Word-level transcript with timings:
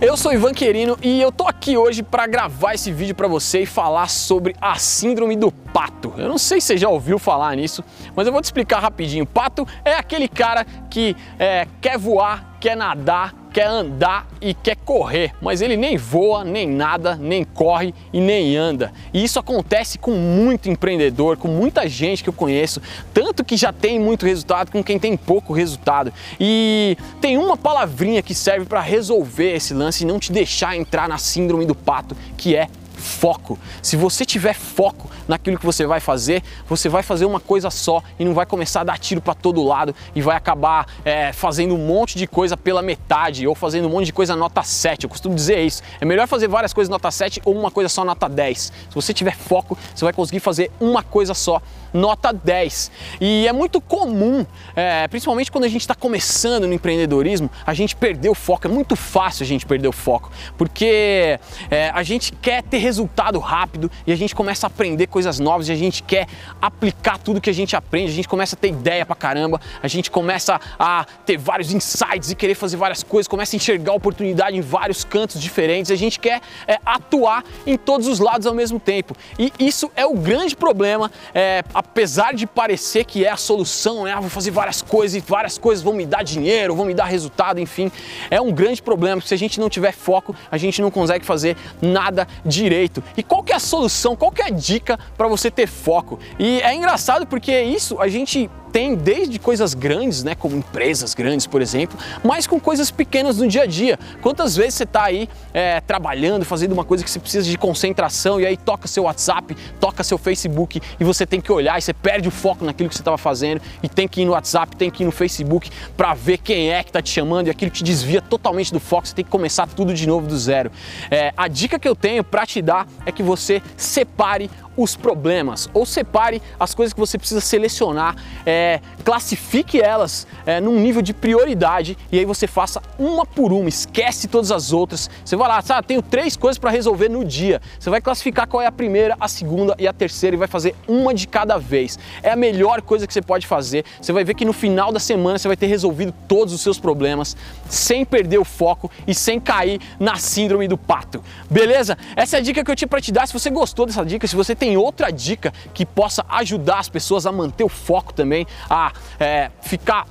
Eu 0.00 0.16
sou 0.16 0.32
Ivan 0.32 0.54
Querino 0.54 0.96
e 1.02 1.20
eu 1.20 1.30
tô 1.30 1.46
aqui 1.46 1.76
hoje 1.76 2.02
para 2.02 2.26
gravar 2.26 2.72
esse 2.72 2.90
vídeo 2.90 3.14
para 3.14 3.28
você 3.28 3.60
e 3.60 3.66
falar 3.66 4.08
sobre 4.08 4.56
a 4.58 4.76
síndrome 4.76 5.36
do 5.36 5.52
pato. 5.52 6.14
Eu 6.16 6.26
não 6.26 6.38
sei 6.38 6.58
se 6.58 6.68
você 6.68 6.78
já 6.78 6.88
ouviu 6.88 7.18
falar 7.18 7.54
nisso, 7.54 7.84
mas 8.16 8.26
eu 8.26 8.32
vou 8.32 8.40
te 8.40 8.46
explicar 8.46 8.80
rapidinho. 8.80 9.26
Pato 9.26 9.68
é 9.84 9.92
aquele 9.92 10.26
cara 10.26 10.64
que 10.88 11.14
é, 11.38 11.68
quer 11.82 11.98
voar, 11.98 12.56
quer 12.58 12.74
nadar, 12.74 13.34
quer 13.52 13.66
andar 13.66 14.26
e 14.40 14.54
quer 14.54 14.76
correr, 14.76 15.32
mas 15.40 15.60
ele 15.60 15.76
nem 15.76 15.96
voa, 15.96 16.44
nem 16.44 16.66
nada, 16.66 17.16
nem 17.16 17.44
corre 17.44 17.94
e 18.12 18.20
nem 18.20 18.56
anda. 18.56 18.92
E 19.12 19.22
isso 19.22 19.38
acontece 19.38 19.98
com 19.98 20.12
muito 20.12 20.68
empreendedor, 20.68 21.36
com 21.36 21.48
muita 21.48 21.88
gente 21.88 22.22
que 22.22 22.28
eu 22.28 22.32
conheço, 22.32 22.80
tanto 23.12 23.44
que 23.44 23.56
já 23.56 23.72
tem 23.72 23.98
muito 23.98 24.24
resultado 24.24 24.70
com 24.70 24.82
quem 24.82 24.98
tem 24.98 25.16
pouco 25.16 25.52
resultado. 25.52 26.12
E 26.38 26.96
tem 27.20 27.36
uma 27.36 27.56
palavrinha 27.56 28.22
que 28.22 28.34
serve 28.34 28.66
para 28.66 28.80
resolver 28.80 29.54
esse 29.54 29.74
lance 29.74 30.04
e 30.04 30.06
não 30.06 30.18
te 30.18 30.32
deixar 30.32 30.76
entrar 30.76 31.08
na 31.08 31.18
síndrome 31.18 31.66
do 31.66 31.74
pato, 31.74 32.16
que 32.36 32.54
é 32.54 32.68
foco. 33.00 33.58
Se 33.82 33.96
você 33.96 34.24
tiver 34.24 34.54
foco 34.54 35.10
naquilo 35.26 35.58
que 35.58 35.66
você 35.66 35.86
vai 35.86 36.00
fazer, 36.00 36.42
você 36.68 36.88
vai 36.88 37.02
fazer 37.02 37.24
uma 37.24 37.40
coisa 37.40 37.70
só 37.70 38.02
e 38.18 38.24
não 38.24 38.34
vai 38.34 38.46
começar 38.46 38.82
a 38.82 38.84
dar 38.84 38.98
tiro 38.98 39.20
para 39.20 39.34
todo 39.34 39.62
lado 39.62 39.94
e 40.14 40.22
vai 40.22 40.36
acabar 40.36 40.86
é, 41.04 41.32
fazendo 41.32 41.74
um 41.74 41.78
monte 41.78 42.16
de 42.16 42.26
coisa 42.26 42.56
pela 42.56 42.82
metade 42.82 43.46
ou 43.46 43.54
fazendo 43.54 43.88
um 43.88 43.90
monte 43.90 44.06
de 44.06 44.12
coisa 44.12 44.36
nota 44.36 44.62
7. 44.62 45.04
Eu 45.04 45.10
costumo 45.10 45.34
dizer 45.34 45.60
isso. 45.60 45.82
É 46.00 46.04
melhor 46.04 46.28
fazer 46.28 46.48
várias 46.48 46.72
coisas 46.72 46.88
nota 46.88 47.10
7 47.10 47.40
ou 47.44 47.54
uma 47.58 47.70
coisa 47.70 47.88
só 47.88 48.04
nota 48.04 48.28
10. 48.28 48.60
Se 48.60 48.72
você 48.94 49.12
tiver 49.12 49.36
foco, 49.36 49.76
você 49.94 50.04
vai 50.04 50.12
conseguir 50.12 50.40
fazer 50.40 50.70
uma 50.80 51.02
coisa 51.02 51.34
só 51.34 51.60
nota 51.92 52.32
10. 52.32 52.90
E 53.20 53.46
é 53.46 53.52
muito 53.52 53.80
comum, 53.80 54.46
é, 54.74 55.06
principalmente 55.08 55.50
quando 55.50 55.64
a 55.64 55.68
gente 55.68 55.80
está 55.80 55.94
começando 55.94 56.66
no 56.66 56.72
empreendedorismo, 56.72 57.50
a 57.66 57.74
gente 57.74 57.96
perder 57.96 58.28
o 58.28 58.34
foco. 58.34 58.66
É 58.66 58.70
muito 58.70 58.96
fácil 58.96 59.42
a 59.44 59.46
gente 59.46 59.66
perder 59.66 59.88
o 59.88 59.92
foco, 59.92 60.30
porque 60.56 61.38
é, 61.70 61.90
a 61.92 62.02
gente 62.02 62.32
quer 62.32 62.62
ter 62.62 62.78
resultado 62.90 63.38
rápido 63.38 63.88
e 64.04 64.12
a 64.12 64.16
gente 64.16 64.34
começa 64.34 64.66
a 64.66 64.68
aprender 64.68 65.06
coisas 65.06 65.38
novas 65.38 65.68
e 65.68 65.72
a 65.72 65.76
gente 65.76 66.02
quer 66.02 66.26
aplicar 66.60 67.18
tudo 67.18 67.40
que 67.40 67.48
a 67.48 67.54
gente 67.54 67.76
aprende, 67.76 68.10
a 68.10 68.14
gente 68.14 68.28
começa 68.28 68.56
a 68.56 68.58
ter 68.58 68.68
ideia 68.68 69.06
pra 69.06 69.14
caramba, 69.14 69.60
a 69.80 69.86
gente 69.86 70.10
começa 70.10 70.60
a 70.76 71.06
ter 71.24 71.36
vários 71.36 71.72
insights 71.72 72.32
e 72.32 72.34
querer 72.34 72.56
fazer 72.56 72.76
várias 72.76 73.04
coisas, 73.04 73.28
começa 73.28 73.54
a 73.54 73.56
enxergar 73.56 73.92
oportunidade 73.92 74.56
em 74.56 74.60
vários 74.60 75.04
cantos 75.04 75.40
diferentes, 75.40 75.90
a 75.92 75.94
gente 75.94 76.18
quer 76.18 76.40
é, 76.66 76.78
atuar 76.84 77.44
em 77.64 77.76
todos 77.76 78.08
os 78.08 78.18
lados 78.18 78.46
ao 78.46 78.54
mesmo 78.54 78.80
tempo. 78.80 79.14
E 79.38 79.52
isso 79.58 79.90
é 79.94 80.04
o 80.04 80.14
grande 80.14 80.56
problema, 80.56 81.10
é, 81.32 81.62
apesar 81.72 82.34
de 82.34 82.46
parecer 82.46 83.04
que 83.04 83.24
é 83.24 83.30
a 83.30 83.36
solução, 83.36 84.04
né? 84.04 84.12
Ah, 84.12 84.20
vou 84.20 84.30
fazer 84.30 84.50
várias 84.50 84.82
coisas 84.82 85.14
e 85.14 85.20
várias 85.20 85.56
coisas 85.58 85.84
vão 85.84 85.92
me 85.92 86.04
dar 86.04 86.24
dinheiro, 86.24 86.74
vão 86.74 86.86
me 86.86 86.94
dar 86.94 87.04
resultado, 87.04 87.60
enfim, 87.60 87.90
é 88.30 88.40
um 88.40 88.50
grande 88.50 88.82
problema, 88.82 89.20
se 89.20 89.32
a 89.32 89.38
gente 89.38 89.60
não 89.60 89.70
tiver 89.70 89.92
foco, 89.92 90.34
a 90.50 90.58
gente 90.58 90.82
não 90.82 90.90
consegue 90.90 91.24
fazer 91.24 91.56
nada 91.80 92.26
direito. 92.44 92.79
E 93.16 93.22
qual 93.22 93.42
que 93.42 93.52
é 93.52 93.56
a 93.56 93.60
solução? 93.60 94.16
Qual 94.16 94.30
que 94.30 94.42
é 94.42 94.46
a 94.46 94.50
dica 94.50 94.98
para 95.16 95.28
você 95.28 95.50
ter 95.50 95.66
foco? 95.66 96.18
E 96.38 96.60
é 96.62 96.74
engraçado 96.74 97.26
porque 97.26 97.60
isso 97.60 98.00
a 98.00 98.08
gente 98.08 98.50
tem 98.72 98.94
desde 98.94 99.38
coisas 99.38 99.74
grandes, 99.74 100.22
né, 100.22 100.34
como 100.34 100.56
empresas 100.56 101.14
grandes, 101.14 101.46
por 101.46 101.60
exemplo, 101.60 101.98
mas 102.24 102.46
com 102.46 102.60
coisas 102.60 102.90
pequenas 102.90 103.38
no 103.38 103.48
dia 103.48 103.62
a 103.62 103.66
dia. 103.66 103.98
Quantas 104.22 104.56
vezes 104.56 104.74
você 104.74 104.84
está 104.84 105.04
aí 105.04 105.28
é, 105.52 105.80
trabalhando, 105.80 106.44
fazendo 106.44 106.72
uma 106.72 106.84
coisa 106.84 107.02
que 107.04 107.10
você 107.10 107.18
precisa 107.18 107.48
de 107.48 107.58
concentração 107.58 108.40
e 108.40 108.46
aí 108.46 108.56
toca 108.56 108.86
seu 108.86 109.04
WhatsApp, 109.04 109.56
toca 109.80 110.02
seu 110.02 110.18
Facebook 110.18 110.80
e 110.98 111.04
você 111.04 111.26
tem 111.26 111.40
que 111.40 111.50
olhar 111.52 111.78
e 111.78 111.82
você 111.82 111.92
perde 111.92 112.28
o 112.28 112.30
foco 112.30 112.64
naquilo 112.64 112.88
que 112.88 112.94
você 112.94 113.02
estava 113.02 113.18
fazendo 113.18 113.60
e 113.82 113.88
tem 113.88 114.06
que 114.06 114.22
ir 114.22 114.24
no 114.24 114.32
WhatsApp, 114.32 114.76
tem 114.76 114.90
que 114.90 115.02
ir 115.02 115.06
no 115.06 115.12
Facebook 115.12 115.70
para 115.96 116.14
ver 116.14 116.38
quem 116.38 116.72
é 116.72 116.82
que 116.82 116.90
está 116.90 117.02
te 117.02 117.10
chamando 117.10 117.48
e 117.48 117.50
aquilo 117.50 117.70
te 117.70 117.82
desvia 117.82 118.22
totalmente 118.22 118.72
do 118.72 118.80
foco, 118.80 119.08
você 119.08 119.14
tem 119.14 119.24
que 119.24 119.30
começar 119.30 119.66
tudo 119.66 119.92
de 119.92 120.06
novo 120.06 120.26
do 120.26 120.38
zero. 120.38 120.70
É, 121.10 121.32
a 121.36 121.48
dica 121.48 121.78
que 121.78 121.88
eu 121.88 121.96
tenho 121.96 122.22
para 122.22 122.46
te 122.46 122.62
dar 122.62 122.86
é 123.04 123.12
que 123.12 123.22
você 123.22 123.62
separe 123.76 124.50
os 124.82 124.96
problemas 124.96 125.68
ou 125.74 125.84
separe 125.84 126.40
as 126.58 126.74
coisas 126.74 126.92
que 126.92 127.00
você 127.00 127.18
precisa 127.18 127.40
selecionar, 127.40 128.16
é, 128.46 128.80
classifique 129.04 129.80
elas 129.80 130.26
é, 130.50 130.60
num 130.60 130.80
nível 130.80 131.00
de 131.00 131.14
prioridade 131.14 131.96
e 132.10 132.18
aí 132.18 132.24
você 132.24 132.46
faça 132.46 132.82
uma 132.98 133.24
por 133.24 133.52
uma, 133.52 133.68
esquece 133.68 134.26
todas 134.26 134.50
as 134.50 134.72
outras. 134.72 135.08
Você 135.24 135.36
vai 135.36 135.48
lá, 135.48 135.62
sabe, 135.62 135.86
tenho 135.86 136.02
três 136.02 136.36
coisas 136.36 136.58
para 136.58 136.70
resolver 136.70 137.08
no 137.08 137.24
dia. 137.24 137.62
Você 137.78 137.88
vai 137.88 138.00
classificar 138.00 138.48
qual 138.48 138.60
é 138.60 138.66
a 138.66 138.72
primeira, 138.72 139.16
a 139.20 139.28
segunda 139.28 139.76
e 139.78 139.86
a 139.86 139.92
terceira 139.92 140.34
e 140.34 140.38
vai 140.38 140.48
fazer 140.48 140.74
uma 140.88 141.14
de 141.14 141.28
cada 141.28 141.56
vez. 141.56 141.98
É 142.22 142.30
a 142.30 142.36
melhor 142.36 142.82
coisa 142.82 143.06
que 143.06 143.14
você 143.14 143.22
pode 143.22 143.46
fazer. 143.46 143.84
Você 144.00 144.12
vai 144.12 144.24
ver 144.24 144.34
que 144.34 144.44
no 144.44 144.52
final 144.52 144.90
da 144.90 144.98
semana 144.98 145.38
você 145.38 145.46
vai 145.46 145.56
ter 145.56 145.66
resolvido 145.66 146.12
todos 146.26 146.52
os 146.52 146.60
seus 146.60 146.80
problemas 146.80 147.36
sem 147.68 148.04
perder 148.04 148.38
o 148.38 148.44
foco 148.44 148.90
e 149.06 149.14
sem 149.14 149.38
cair 149.38 149.80
na 150.00 150.16
síndrome 150.16 150.66
do 150.66 150.76
pato. 150.76 151.22
Beleza? 151.48 151.96
Essa 152.16 152.36
é 152.36 152.40
a 152.40 152.42
dica 152.42 152.64
que 152.64 152.70
eu 152.70 152.76
tinha 152.76 152.88
para 152.88 153.00
te 153.00 153.12
dar. 153.12 153.26
Se 153.26 153.32
você 153.32 153.50
gostou 153.50 153.86
dessa 153.86 154.04
dica, 154.04 154.26
se 154.26 154.34
você 154.34 154.56
tem 154.56 154.76
outra 154.76 155.12
dica 155.12 155.52
que 155.72 155.86
possa 155.86 156.24
ajudar 156.28 156.80
as 156.80 156.88
pessoas 156.88 157.24
a 157.24 157.30
manter 157.30 157.62
o 157.62 157.68
foco 157.68 158.12
também, 158.12 158.46
a 158.68 158.92
é, 159.20 159.50
ficar 159.62 160.06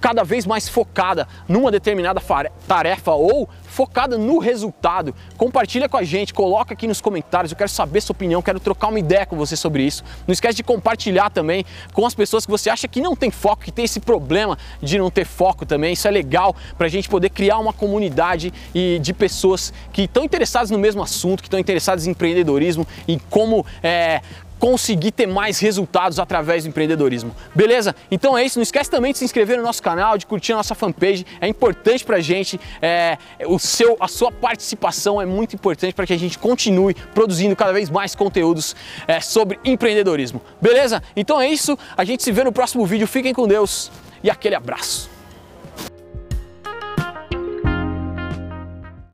cada 0.00 0.24
vez 0.24 0.46
mais 0.46 0.68
focada 0.68 1.26
numa 1.48 1.70
determinada 1.70 2.20
tarefa 2.66 3.12
ou 3.12 3.48
focada 3.72 4.18
no 4.18 4.38
resultado. 4.38 5.14
Compartilha 5.36 5.88
com 5.88 5.96
a 5.96 6.02
gente, 6.02 6.34
coloca 6.34 6.74
aqui 6.74 6.86
nos 6.86 7.00
comentários, 7.00 7.52
eu 7.52 7.56
quero 7.56 7.70
saber 7.70 8.00
sua 8.00 8.12
opinião, 8.12 8.42
quero 8.42 8.60
trocar 8.60 8.88
uma 8.88 8.98
ideia 8.98 9.24
com 9.24 9.36
você 9.36 9.56
sobre 9.56 9.82
isso. 9.82 10.04
Não 10.26 10.32
esquece 10.32 10.56
de 10.56 10.62
compartilhar 10.62 11.30
também 11.30 11.64
com 11.92 12.04
as 12.04 12.14
pessoas 12.14 12.44
que 12.44 12.50
você 12.50 12.68
acha 12.68 12.86
que 12.86 13.00
não 13.00 13.16
tem 13.16 13.30
foco, 13.30 13.62
que 13.62 13.72
tem 13.72 13.84
esse 13.84 14.00
problema 14.00 14.58
de 14.82 14.98
não 14.98 15.10
ter 15.10 15.24
foco 15.24 15.64
também. 15.64 15.94
Isso 15.94 16.06
é 16.06 16.10
legal 16.10 16.54
para 16.76 16.86
a 16.86 16.90
gente 16.90 17.08
poder 17.08 17.30
criar 17.30 17.58
uma 17.58 17.72
comunidade 17.72 18.52
e 18.74 18.98
de 19.00 19.12
pessoas 19.12 19.72
que 19.92 20.02
estão 20.02 20.24
interessadas 20.24 20.70
no 20.70 20.78
mesmo 20.78 21.02
assunto, 21.02 21.42
que 21.42 21.48
estão 21.48 21.58
interessadas 21.58 22.06
em 22.06 22.10
empreendedorismo, 22.10 22.86
em 23.08 23.18
como 23.30 23.64
é, 23.82 24.20
conseguir 24.62 25.10
ter 25.10 25.26
mais 25.26 25.58
resultados 25.58 26.20
através 26.20 26.62
do 26.62 26.68
empreendedorismo. 26.68 27.34
Beleza? 27.52 27.96
Então 28.12 28.38
é 28.38 28.44
isso. 28.44 28.60
Não 28.60 28.62
esquece 28.62 28.88
também 28.88 29.10
de 29.10 29.18
se 29.18 29.24
inscrever 29.24 29.56
no 29.56 29.64
nosso 29.64 29.82
canal, 29.82 30.16
de 30.16 30.24
curtir 30.24 30.52
a 30.52 30.56
nossa 30.56 30.72
fanpage. 30.72 31.26
É 31.40 31.48
importante 31.48 32.04
pra 32.04 32.20
gente. 32.20 32.60
É, 32.80 33.18
o 33.44 33.58
seu, 33.58 33.96
a 33.98 34.06
sua 34.06 34.30
participação 34.30 35.20
é 35.20 35.26
muito 35.26 35.56
importante 35.56 35.92
para 35.92 36.06
que 36.06 36.12
a 36.12 36.16
gente 36.16 36.38
continue 36.38 36.94
produzindo 37.12 37.56
cada 37.56 37.72
vez 37.72 37.90
mais 37.90 38.14
conteúdos 38.14 38.76
é, 39.08 39.18
sobre 39.18 39.58
empreendedorismo. 39.64 40.40
Beleza? 40.60 41.02
Então 41.16 41.40
é 41.40 41.48
isso. 41.48 41.76
A 41.96 42.04
gente 42.04 42.22
se 42.22 42.30
vê 42.30 42.44
no 42.44 42.52
próximo 42.52 42.86
vídeo. 42.86 43.08
Fiquem 43.08 43.34
com 43.34 43.48
Deus 43.48 43.90
e 44.22 44.30
aquele 44.30 44.54
abraço. 44.54 45.11